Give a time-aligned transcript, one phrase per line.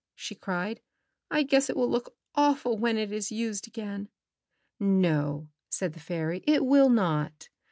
[0.15, 0.81] she cried.
[1.29, 4.09] "I guess it will look awful when it is used again!"
[4.81, 7.49] '^No," said the fairy, "it will not.